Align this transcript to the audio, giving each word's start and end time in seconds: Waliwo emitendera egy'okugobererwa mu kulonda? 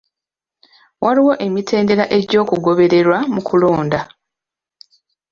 Waliwo 1.03 1.33
emitendera 1.47 2.03
egy'okugobererwa 2.17 3.17
mu 3.33 3.41
kulonda? 3.47 4.01